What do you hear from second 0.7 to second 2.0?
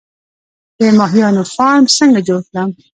د ماهیانو فارم